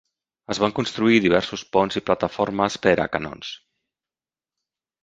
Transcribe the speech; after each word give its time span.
Es 0.53 0.59
van 0.63 0.71
construir 0.79 1.19
diversos 1.25 1.65
ponts 1.77 2.01
i 2.01 2.05
plataformes 2.09 2.79
per 2.87 2.95
a 3.05 3.07
canons. 3.19 3.55